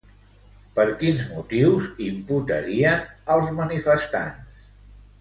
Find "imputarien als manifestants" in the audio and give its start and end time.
2.07-4.61